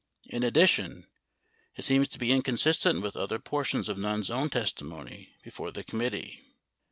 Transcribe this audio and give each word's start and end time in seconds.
In 0.25 0.41
addition, 0.41 1.05
it 1.75 1.85
seems 1.85 2.07
to 2.07 2.17
be 2.17 2.31
inconsistent 2.31 3.03
with 3.03 3.15
other 3.15 3.37
portions 3.37 3.87
of 3.87 3.99
Nunn's 3.99 4.31
own 4.31 4.49
testimony 4.49 5.35
before 5.43 5.69
the 5.69 5.83
committee. 5.83 6.41